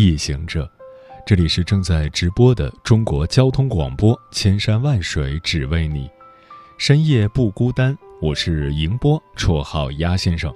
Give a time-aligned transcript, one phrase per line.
[0.00, 0.66] 夜行者，
[1.26, 6.08] 这里是正在直播的中国交通广播，千山万水只为你，
[6.78, 7.94] 深夜不孤单。
[8.18, 10.50] 我是迎波，绰号鸭先生。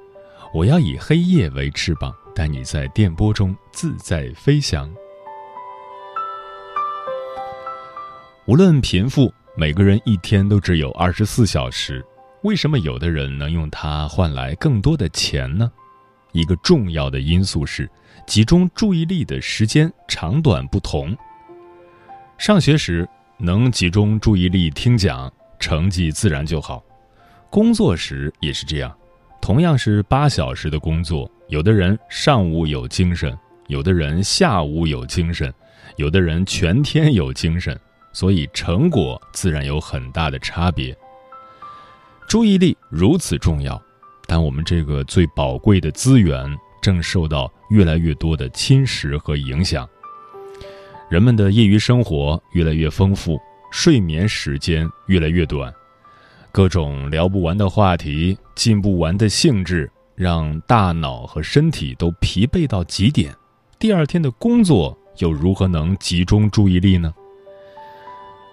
[0.55, 4.91] 我要以黑夜为翅膀，带你在电波中自在飞翔。
[8.47, 12.03] 无论贫富，每个人一天都只有二十四小时。
[12.45, 15.70] 为什么有的人能用它换来更多的钱呢？
[16.33, 17.89] 一个重要的因素是，
[18.27, 21.17] 集中注意力的时间长短不同。
[22.39, 26.83] 上学时能集中注意力听讲，成绩自然就好。
[27.51, 28.92] 工作时也是这样，
[29.41, 35.53] 同样是八小时的工作，有的人上午有精神，有的人下午有精神，
[35.97, 37.79] 有的人全天有精神，
[38.12, 40.97] 所以成果自然有很大的差别。
[42.27, 43.81] 注意力如此重要，
[44.27, 46.45] 但我们这个最宝贵的资源
[46.83, 49.89] 正受到越来越多的侵蚀和影响。
[51.11, 53.39] 人们的业余生活越来越丰富，
[53.70, 55.73] 睡眠时间越来越短。
[56.51, 63.35] 各种聊不完的话题，尽不完的兴致，让大脑和身体都疲惫到极点。
[63.79, 67.12] 第二天的工作又如何能集中注意力呢？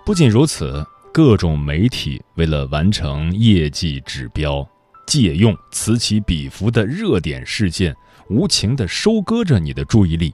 [0.04, 4.68] 不仅如此，各种媒体为了完成业绩指标，
[5.06, 7.96] 借用此起彼伏的热点事件，
[8.32, 10.34] 无情地收割着你的注意力。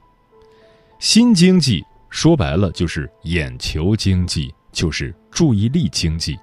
[1.00, 6.38] 新经济说白了就是眼球经济，就是注意力经济。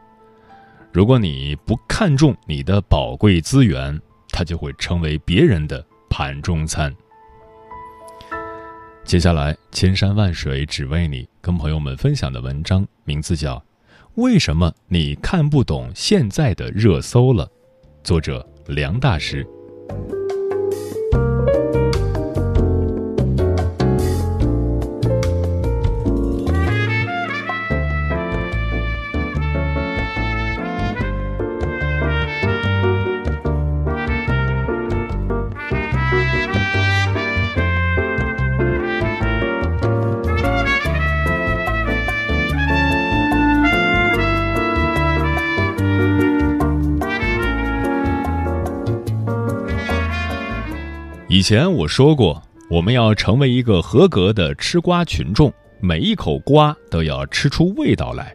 [0.92, 6.94] 如果你不看重你的宝贵资源，它就会成为别人的盘中餐。
[9.04, 13.56] 接下来，千山万水只为你，跟朋友们分享的文章名字叫
[14.14, 17.46] 《为什么你看不懂现在的热搜了》，
[18.02, 19.46] 作者梁大师。
[21.14, 21.53] 以
[51.44, 58.34] 前我说过，我们要成为一个合格的吃瓜群众，每一口瓜都要吃出味道来。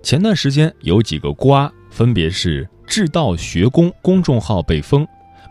[0.00, 5.04] 前段时间有几个瓜，分别是智道学宫公众号被封，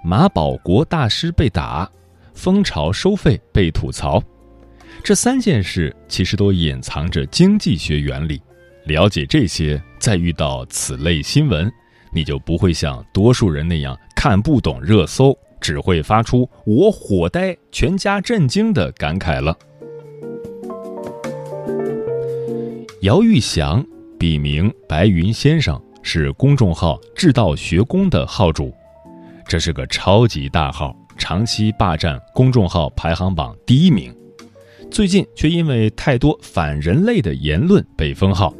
[0.05, 1.91] 马保国大师被打，
[2.33, 4.23] 蜂巢收费被吐槽。
[5.03, 8.41] 这三件事其实都隐藏着经济学原理。
[8.85, 11.69] 了解这些，再遇到此类新闻，
[12.13, 15.37] 你就不会像多数人那样看不懂热搜。
[15.63, 19.57] 只会发出“我火呆，全家震惊”的感慨了。
[23.03, 23.81] 姚玉祥，
[24.19, 28.73] 笔名白云先生，是公众号“智道学宫”的号主，
[29.47, 34.13] 这是个超级大号，长期霸占公众号排行榜第一名。
[34.91, 38.53] 最近却因为太多反人类的言论被封号，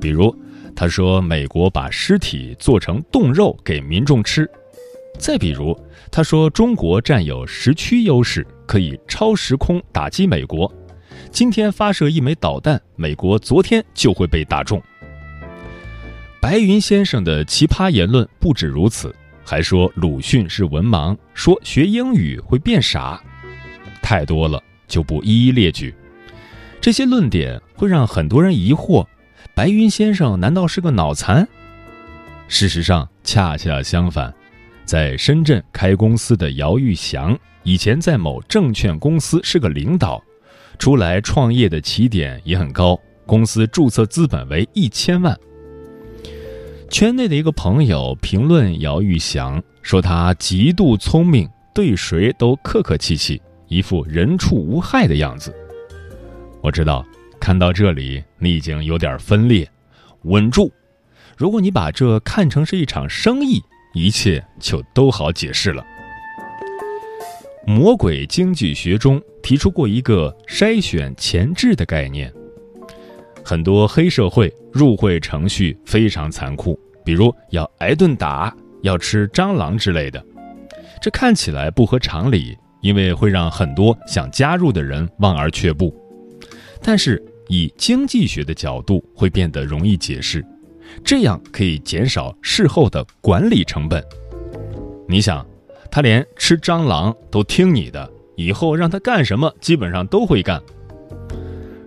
[0.00, 0.34] 比如
[0.74, 4.50] 他说美国把尸体做成冻肉给民众吃。
[5.22, 5.72] 再比如，
[6.10, 10.68] 他说中国占有时区优势，可以超时空打击美国。
[11.30, 14.82] 今天发射一枚导弹，美国昨天就会被打中。
[16.40, 23.22] 白云先生的奇葩言论不止如此，还说鲁迅是文盲，说学英语会变傻，
[24.02, 25.94] 太多了，就不一一列举。
[26.80, 29.06] 这些论点会让很多人疑惑：
[29.54, 31.46] 白云先生难道是个脑残？
[32.48, 34.34] 事实上，恰恰相反。
[34.92, 40.22] 在深圳开公司的姚玉祥，以前在某证券公司是个领导，
[40.78, 45.34] 出来创业的起点也很高，公司注册资本为一千万。
[46.90, 55.54] 圈内的一个朋友评论姚玉祥说他极度聪明，对谁都客客气气，一副人畜无害的样子。
[56.60, 57.02] 我知道，
[57.40, 59.66] 看到这里你已经有点分裂，
[60.24, 60.70] 稳住。
[61.34, 63.62] 如果你把这看成是一场生意。
[63.92, 65.84] 一切就都好解释了。
[67.66, 72.32] 魔鬼经济学中提出过一个筛选前置的概念。
[73.44, 80.24] 很多黑社会入会程序非常残酷，比如要挨顿打、要吃蟑螂之类的。
[81.00, 85.92] 这看起来不合常理，因为会让很多想加入的人望而却步。
[86.80, 90.44] 但是以经济学的角度，会变得容易解释，
[91.04, 94.02] 这样可以减少事后的管理成本。
[95.08, 95.46] 你想，
[95.90, 100.60] 他连吃蟑螂都听你的，以后让他干什么，基本上都会干。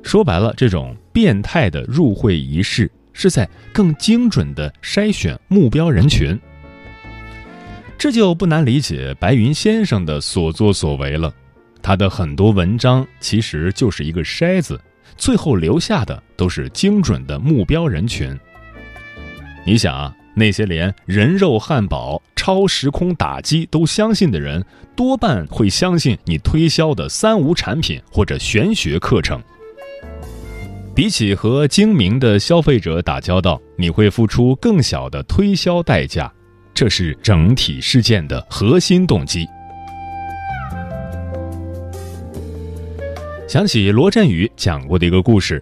[0.03, 6.39] 说白了，这种变态的入会仪式是在更精准地筛选目标人群。
[7.97, 11.33] 这就不难理解白云先生的所作所为了。
[11.81, 14.79] 他的很多文章其实就是一个筛子，
[15.17, 18.37] 最后留下的都是精准的目标人群。
[19.67, 24.63] 你想啊，那些连人肉汉堡、超时空打击都相信的人，
[24.95, 29.41] 多半会相信你推销的三无产品或者玄学课程。
[30.93, 36.31] 比起和精明的消费者打交道，你会付出更小的推销代价，
[36.71, 39.47] 这是整体事件的核心动机。
[43.47, 45.61] 想起罗振宇讲过的一个故事，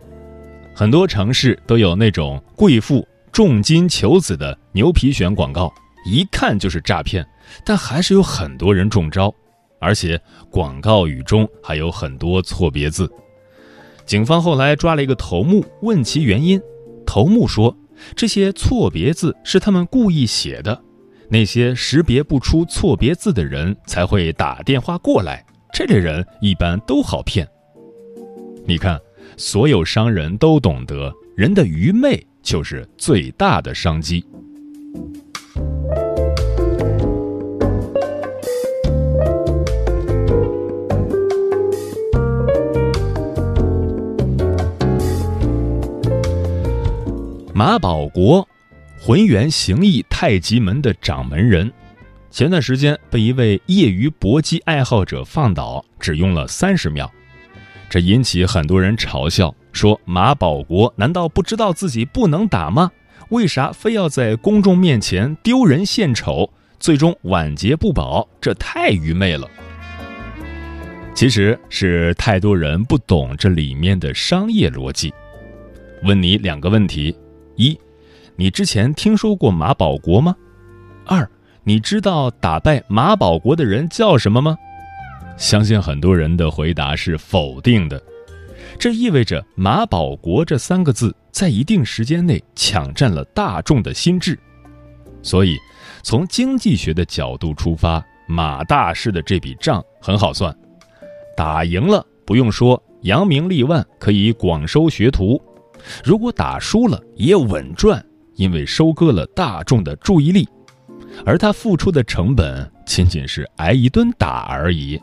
[0.75, 5.73] 很多城市都有那种贵妇重金求子的牛皮癣广告，
[6.05, 7.27] 一看就是诈骗，
[7.65, 9.33] 但还是有很多人中招，
[9.79, 10.21] 而且
[10.51, 13.11] 广告语中还有很多错别字。
[14.05, 16.61] 警方后来抓了一个头目，问其原因。
[17.07, 17.75] 头目说
[18.15, 20.79] ：“这些错别字是他们故意写的，
[21.27, 25.43] 那些识别不出错别字的人才会打电话过来。
[25.73, 27.47] 这类人一般都好骗。
[28.63, 29.01] 你看，
[29.37, 34.23] 所有商人都懂得，人的愚昧就是最大的商机。”
[47.55, 48.45] 马保国，
[48.99, 51.71] 浑元形意太极门的掌门人，
[52.29, 57.09] 前段时间被一位业余搏击爱好者放倒，只用了三十秒，
[57.89, 62.89] 这引起很多人嘲笑，说马保国难道不知道自己不能打吗？
[63.29, 66.49] 为啥非要在公众面前丢人现丑，
[66.79, 68.27] 最终晚节不保？
[68.39, 69.49] 这太愚昧了。
[71.15, 75.13] 其实是太多人不懂这里面的商业逻辑。
[76.03, 77.15] 问你两个问题。
[77.55, 77.77] 一，
[78.35, 80.35] 你之前听说过马保国吗？
[81.05, 81.27] 二，
[81.63, 84.57] 你知道打败马保国的人叫什么吗？
[85.37, 88.01] 相信很多人的回答是否定的。
[88.79, 94.37] 这意味着“马保国”这三个字在一定时间内抢占了大众的心智。
[95.21, 95.57] 所以，
[96.01, 100.53] 从经济学的角度出发，马大师的这笔账很好算，
[101.37, 105.41] 打赢了不用说，扬名立万，可以广收学徒。
[106.03, 108.03] 如果打输了也稳赚，
[108.35, 110.47] 因为收割了大众的注意力，
[111.25, 114.97] 而他付出的成本仅仅是挨一顿打而已。《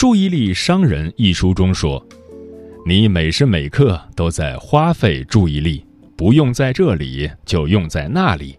[0.00, 2.02] 注意力商人》一书中说
[2.88, 5.84] ：“你每时每刻都在花费注意力，
[6.16, 8.56] 不用在这里就用在那里，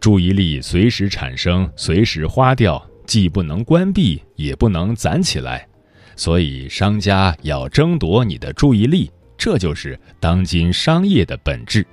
[0.00, 5.68] 注意力随时产生，随时花掉，既不能关闭，也不能攒起来。”
[6.16, 11.86] 所以，商家要争夺你的注意力，这就是当今商业的本质。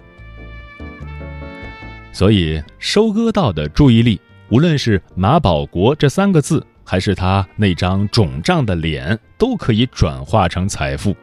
[2.14, 11.14] 所以，收割到的注意力，无论是马保国这三个字，还是他那张肿胀的脸，都可以转化成财富。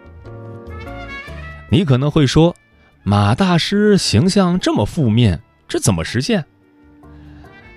[1.71, 2.54] 你可能会说，
[3.02, 6.45] 马大师形象这么负面，这怎么实现？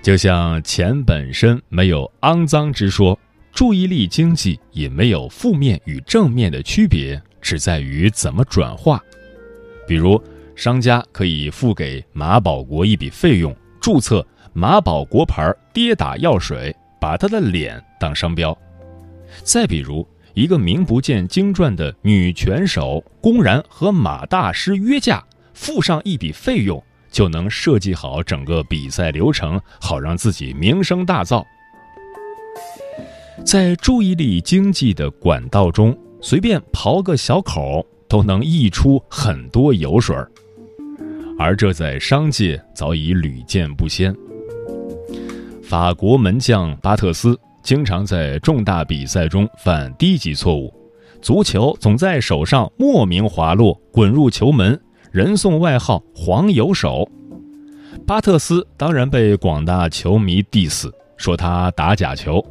[0.02, 3.18] 就像钱本身没有肮脏之说。
[3.52, 9.02] 注意力经济也没有负面与正面的区别，只在于怎么转化。
[9.88, 10.22] 比如，
[10.54, 18.56] 商家可以付给马保国一笔费用，注册马保国牌跌打药水，把他的脸当商标。
[19.42, 25.24] 再比如，一个名不见经传的女拳手公然和马大师约架，
[25.54, 31.44] 付上一笔费用，就能设计好整个比赛流程，好让自己名声大噪。
[33.44, 40.30] 在注意力经济的管道中，随便刨个小口都能溢出很多油水儿，
[41.38, 44.14] 而这在商界早已屡见不鲜。
[45.68, 50.72] 法国门将巴特斯经常在重大比赛中犯低级错误，
[51.20, 54.80] 足球总在手上莫名滑落，滚入球门，
[55.10, 57.10] 人送外号“黄油手”。
[58.06, 60.88] 巴特斯当然被广大球迷 diss。
[61.16, 62.44] 说他打假球。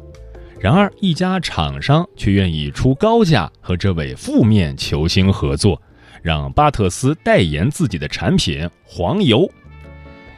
[0.60, 5.80] 然而，一家厂商却愿意出高价和这位负面球星合作，
[6.20, 9.48] 让巴特斯代言自己的产品黄油。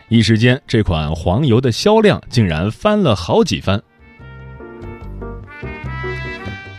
[0.08, 3.82] 一时间，这款黄油的销量竟然翻了好几番。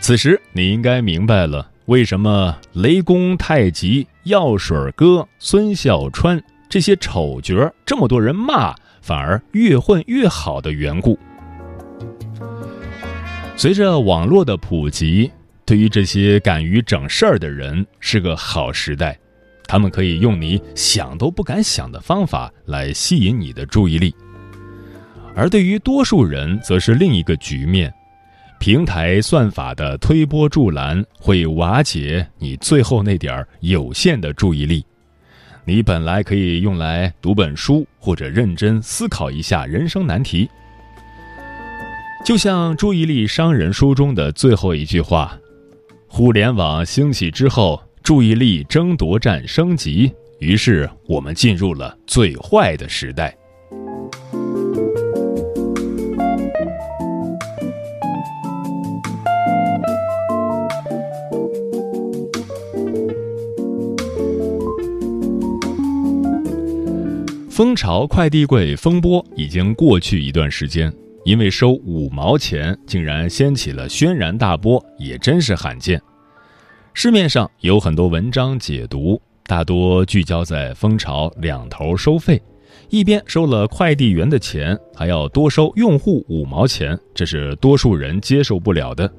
[0.00, 11.16] 此时，你应该明白了为什么雷公太极、药水哥、孙小川这些丑角这么多人骂，反而越混越好的缘故。
[13.54, 15.30] 随着网络的普及，
[15.64, 19.16] 对于这些敢于整事儿的人是个好时代。
[19.70, 24.12] 他们可以用你想都不敢想的方法来吸引你的注意力，
[25.32, 27.94] 而对于多数人，则是另一个局面。
[28.58, 34.84] 平台算法的推波助澜会瓦解你最后那点儿有限的注意力。
[35.64, 40.50] 你本来可以用来读本书，或者认真思考一下人生难题。
[42.26, 45.38] 就像《注意力商人》书中的最后一句话
[46.10, 53.36] ：“互联网兴起之后。”注意力争夺战升级，于是我们进入了最坏的时代。
[67.50, 70.90] 蜂巢快递柜风波已经过去一段时间，
[71.26, 76.00] 因为收五毛钱，竟然掀起了轩然大波，也真是罕见。
[76.92, 82.40] 市面上有很多文章解读，大多聚焦在蜂巢两头收费，
[82.88, 89.10] 一边收了快递员的钱，还要多收用户五毛钱，这是多数人接受不了的。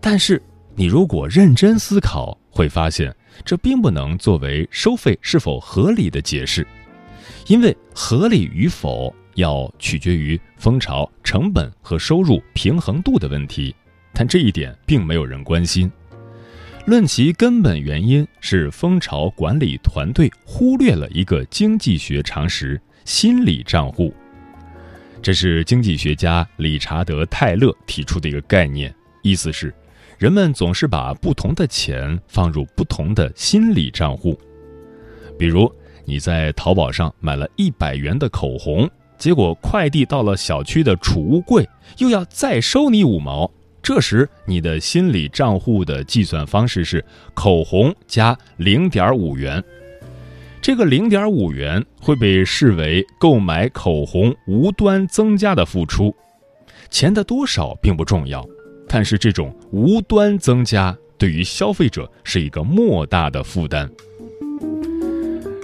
[0.00, 0.42] 但是，
[0.74, 3.14] 你如果认真思考，会发现
[3.44, 6.66] 这并不能作为收费是否合理的解释，
[7.46, 13.74] 因为合理与否要取决于蜂巢成本和收入平衡度的问题，
[14.14, 15.90] 但这一点并没有人关心。
[16.84, 24.12] 论其根本原因，是蜂巢管理团队忽略了一个经济学常识——心理账户。
[25.22, 29.72] 这是经济学家理查德·泰勒提出的一个概念，意思是，
[30.18, 34.36] 人们总是把不同的钱放入不同的心理账户。
[35.38, 35.72] 比如，
[36.04, 43.48] 你在淘宝上买了一百元的口红，结果快递到了小区的储物柜，又要再收你五毛。
[43.82, 49.62] 这时，你的心理账户的计算方式是口红加零点五元。
[50.60, 56.14] 这个零点五元会被视为购买口红无端增加的付出，
[56.90, 58.46] 钱的多少并不重要，
[58.86, 63.90] 但是这种无端增加对于消费者是一个莫大的负担。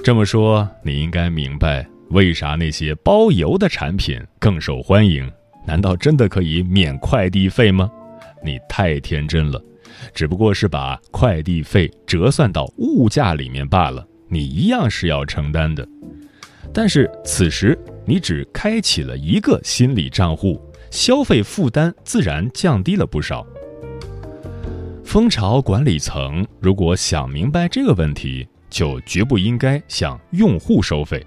[0.02, 5.30] 这么说，你应该明白为啥那些包邮的产品更受欢迎？
[5.64, 7.88] 难道真的可以免快递费吗？
[8.42, 9.62] 你太天真了，
[10.14, 15.86] 只不过是把快递费折算到物价里面罢了，你一样是要承担的。
[16.72, 23.46] 但是此时你只开启了一个心理账户，消费负担自然降低了不少。
[25.04, 31.24] 蜂巢管理层如果想明白这个问题，就绝不应该向用户收费。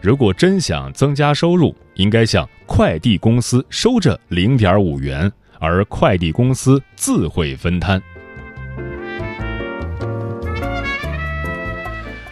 [0.00, 5.30] 如果真想增加收入，应该向快递公司收着零点五元。
[5.60, 8.00] 而快递公司自会分摊。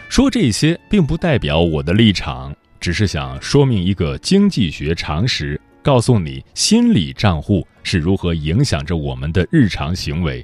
[0.09, 10.43] 说这些并不代表我的立场，只是想说明一个经济学常识，告诉你心理账户是如何影响着我们的日常行为。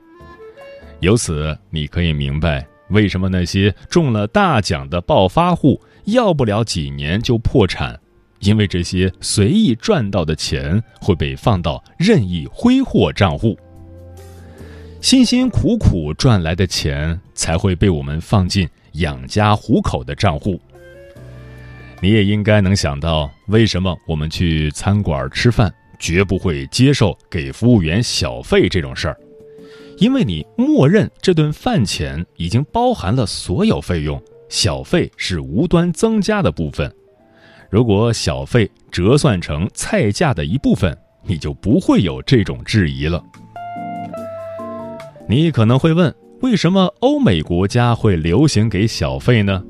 [1.00, 8.00] 由此，你可以明白为什么那些中了大奖的暴发户要不了几年就破产。
[8.44, 13.58] 因为这些随意赚到的钱会被放到任意挥霍账户，
[15.00, 20.60] 辛辛苦苦赚来的钱才会被我们放进养家糊口的账户。
[22.02, 29.18] 你也应该能想到，为什么我们去餐馆吃饭绝不会接受给服务员小费这种事儿？
[30.00, 36.94] 因为你默认这顿饭钱已经包含了所有费用，小费是无端增加的部分。
[37.74, 43.20] 如果小费折算成菜价的一部分，你就不会有这种质疑了。
[45.28, 49.64] 你可能会问，为什么欧美国家会流行给小费呢？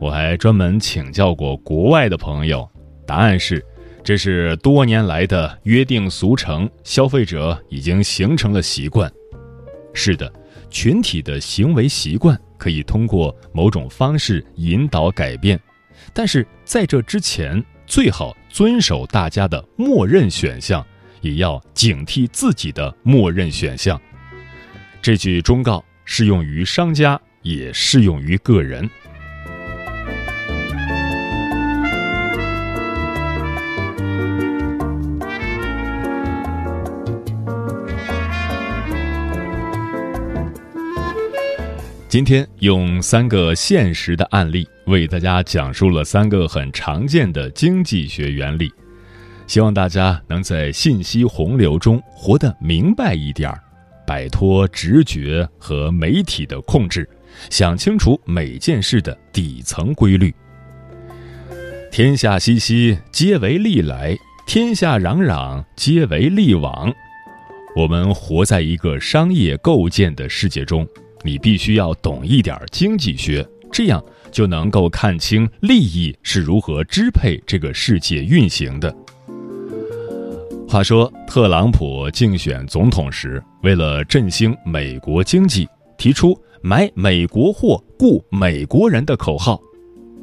[0.00, 2.68] 我还专门请教过国外的朋友，
[3.06, 3.64] 答案是，
[4.02, 9.08] 这是多年来的约定俗成，消费者已经形成了习惯。
[9.94, 10.28] 是的，
[10.70, 15.56] 群体的行为习惯可以通过某种方式引导改变。
[16.18, 20.82] 但是在这之前，最好遵守大家的默认选项，
[21.20, 24.00] 也要警惕自己的默认选项。
[25.02, 28.88] 这句忠告适用于商家，也适用于个人。
[42.16, 48.72] 今天用三个现实的案例为大家讲述了三个很常见的经济学原理，
[49.46, 53.62] 希望大家能在信息洪流中活得明白一点儿，
[54.06, 57.06] 摆脱直觉和媒体的控制，
[57.50, 60.34] 想清楚每件事的底层规律。
[61.92, 66.90] 天下熙熙，皆为利来；天下攘攘，皆为利往。
[67.76, 70.88] 我们活在一个商业构建的世界中。
[71.26, 78.94] 你必须要懂一点经济学，这样就能够看清利益是如何支配这个世界运行的。
[80.68, 85.68] 话说，特朗普竞选总统时，为了振兴美国经济，
[85.98, 89.60] 提出“买美国货，雇美国人”的口号。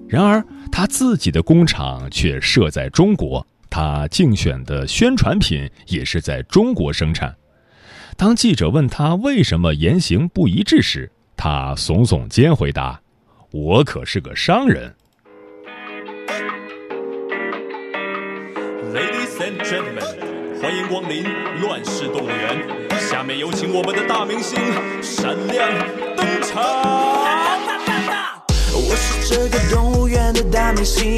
[0.08, 0.42] 然而，
[0.72, 7.36] 他自己的工厂却设在中国，他竞选的宣传品也是在中国生产。
[8.16, 13.02] 当记者问他为什么言行不一致时，他耸耸肩回答
[13.52, 14.94] ：“我可是个商人。”
[18.94, 21.24] Ladies and gentlemen，欢迎光临
[21.62, 22.66] 乱世动物园。
[23.00, 24.58] 下面有请我们的大明星
[25.02, 25.70] 闪亮
[26.16, 26.64] 登场。
[28.76, 31.18] 我是这个动物园的大明星，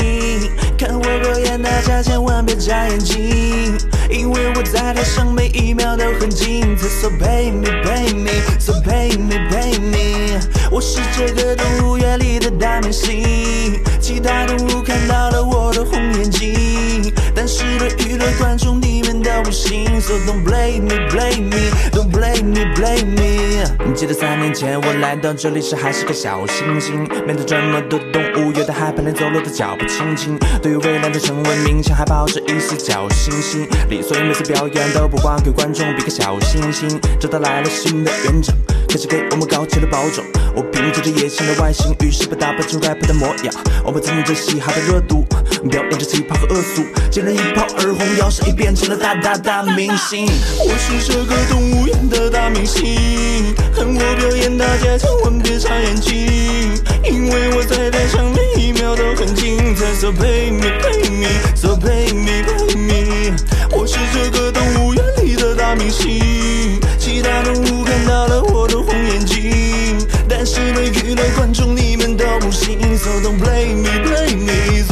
[0.77, 3.77] 看我表演，大家千万别眨眼睛，
[4.09, 6.87] 因为我在台上每一秒都很精彩。
[6.87, 10.39] So pay me, pay me, so pay me, pay me。
[10.71, 18.74] 我是这个动物园里的大明星，其他动物看到了我的红眼睛，但是对娱乐观众
[19.55, 19.85] 心。
[20.01, 23.95] So don't blame me, blame me, don't blame me, blame me。
[23.95, 30.37] 记得三年前我来到这里时还是个小星星，面对这么多动物，有的害怕连走路的脚步轻轻。
[30.61, 36.99] 对于未来的成为明星，还抱着一丝侥幸心理，所以每次表演都不忘给观众比个小星星。
[37.19, 38.53] 直到来了新的园长，
[38.89, 40.25] 开始给我们搞起了保种。
[40.75, 43.53] 凭借着野性的外形，于是被打扮成 rap 的模样。
[43.83, 45.25] 我们蹭着嘻哈的热度，
[45.71, 50.27] 表演着奇葩和恶俗，竟然一炮而红，摇身一变成了大大大明星。
[50.59, 56.13] 我是这个动物园的大明星，看我表演，大家千万别眨眼睛，
[57.03, 59.85] 因为我在台上每一秒都很精彩。
[59.95, 63.33] So pay me, pay me, so pay me, pay me。
[63.71, 68.93] 我是这个动物园里的大明星，其他动物看到了我的红
[70.45, 72.79] 是对娱乐观众你们都不行。
[72.97, 74.83] So don't blame me, blame me,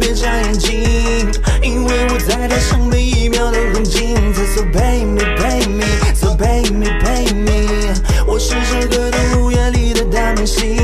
[0.00, 0.80] 别眨眼睛，
[1.62, 4.40] 因为我在台上每一秒都很精彩。
[4.46, 5.84] So pay me, pay me,
[6.14, 7.94] so pay me, pay me。
[8.26, 10.76] 我是这个动物园里的大明星，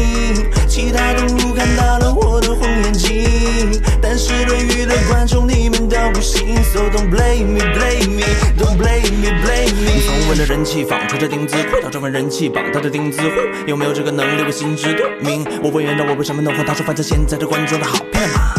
[0.68, 6.62] 其他动物看到了我的红眼睛，但是对于的观众你们都不行。
[6.72, 8.24] So don't blame me, blame me,
[8.58, 10.02] don't blame me, blame me。
[10.06, 13.30] 从问的人气榜，穿着丁字裤，到这份人气榜，他的钉子户
[13.66, 14.42] 有没有这个能力？
[14.46, 15.44] 我心知肚明。
[15.62, 18.52] 我问原道，我为什么能和他说，反正现在的观众都好骗嘛，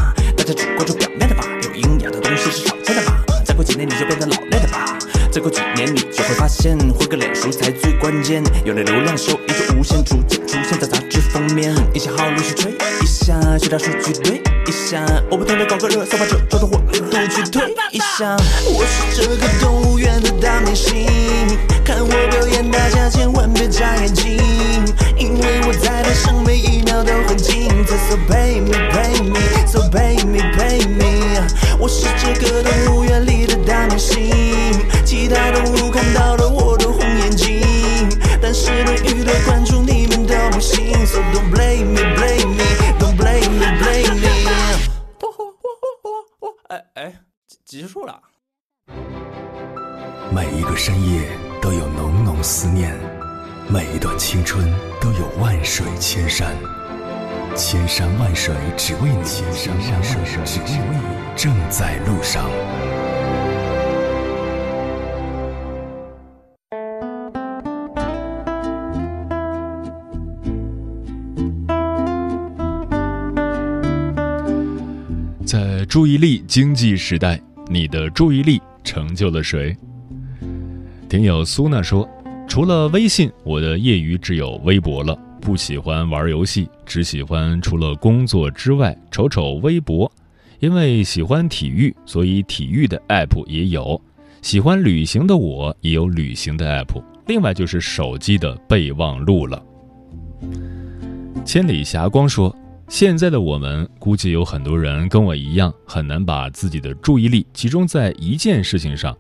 [5.38, 8.44] 再过几年你就会发现，混个脸熟才最关键。
[8.66, 11.72] 有了流量，收益就无限，逐渐出现在杂志封面。
[11.94, 18.36] 一下好律师吹一下，学大数据对一下，我不停的搞个热搜，把这周的火力度去推一下。
[18.66, 21.06] 我是这个动物园的大明星，
[21.86, 24.27] 看我表演，大家千万别眨眼睛，
[58.48, 61.02] 水只为你盛上，水只为你
[61.36, 62.50] 正在路上。
[75.46, 79.76] 在注意力经济时代，你的注意力成就了谁？
[81.10, 82.08] 听友苏娜说，
[82.48, 85.27] 除了微信，我的业余只有微博了。
[85.42, 90.12] 不喜欢玩游戏，只喜欢除了工作之外瞅瞅微博。
[90.60, 93.96] 因为喜欢体育，所以体育的 app 也有；
[94.42, 97.00] 喜欢旅行的我也有旅行的 app。
[97.28, 99.64] 另外就是手机的备忘录了。
[101.46, 102.56] 千里霞光说
[102.90, 109.16] ：“现在的我们估计有很多人跟我一样，很难把自己的注意力集中在一件事情上，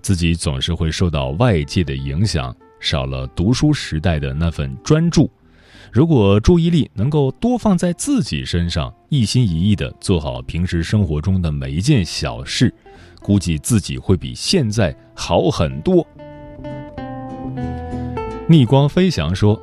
[0.00, 5.30] 自己总是会受到外界的影响，少了读书时代的那份专注。”
[5.90, 12.72] 如果注意力能够多放在自己身上，一心一意地做好平时生活中的每一件小事，
[13.20, 16.06] 估计自己会比现在好很多。
[18.46, 19.60] 逆光飞翔说：“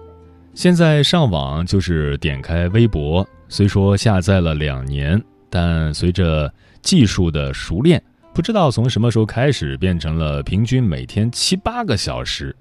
[0.54, 8.02] 现在上网就是点开微博，虽说下载了两年，但随着技术的熟练，
[8.34, 12.56] 不知道从什么时候开始变成了平均每天七八个小时。”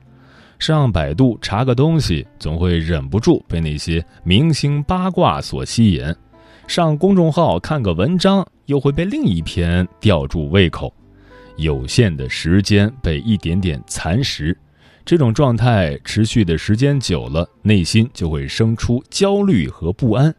[0.58, 6.12] 上百度查个东西，总会忍不住被那些明星八卦所吸引；
[6.66, 10.94] 上公众号看个文章，又会被另一篇吊住胃口。
[11.56, 14.56] 有限的时间被一点点蚕食，
[15.04, 20.34] 这种状态持续的时间久了，内心就会生出焦虑和不安。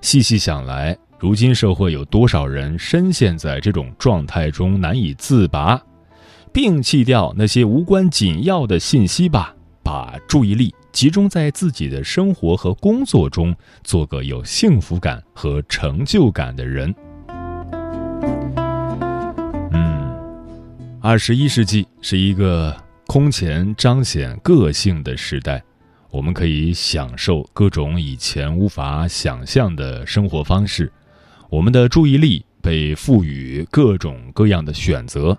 [0.00, 5.80] 细细想来，如今社会有多少人深陷在这种状态中难以自拔？
[6.48, 16.94] 摒弃掉那些无关紧要的信息吧，把注意力集中在自己的生活和工作中，做个有幸福感和成就感的人。
[19.72, 20.14] 嗯，
[21.00, 25.62] 二十一世纪是一个空前彰显个性的时代，
[26.10, 30.92] 我们可以享受各种以前无法想象的生活方式，
[31.48, 35.38] 我们的注意力被赋予各种各样的选择。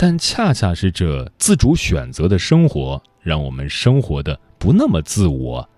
[0.00, 5.68] 但恰恰是这自主选择的生活，让我们生活的不那么自我。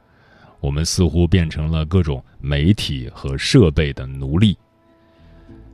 [0.60, 4.58] 我们似乎变成了各种媒体和设备的奴隶。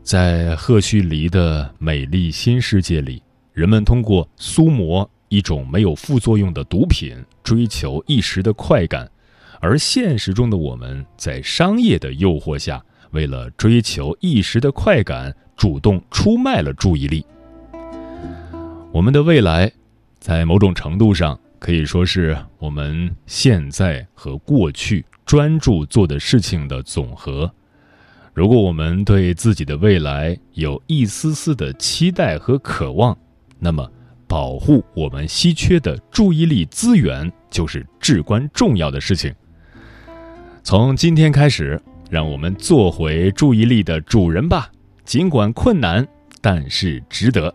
[0.05, 3.21] 在赫胥黎的美丽新世界里，
[3.53, 9.05] 人们通过苏摩一种没有副作用的毒品，追求一时的快感；
[9.61, 12.81] 而现实中的我们，在商业的诱惑下，
[13.11, 17.27] 为了追求一时的快感，主动出卖了注意力。
[18.97, 19.71] 我们的未来，
[20.19, 27.53] 在某种程度上可以说是我们现在和过去专注做的事情的总和。
[28.33, 33.15] 如果我们对自己的未来有一丝丝的期待和渴望，
[33.59, 33.87] 那么
[34.27, 39.31] 保护我们稀缺的注意力资源就是至关重要的事情。
[40.63, 41.79] 从今天开始，
[42.09, 44.71] 让我们做回注意力的主人吧。
[45.05, 46.09] 尽管困难，
[46.41, 47.55] 但是值得。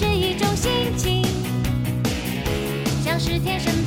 [0.00, 1.24] 是一种心情
[3.02, 3.77] 像是天生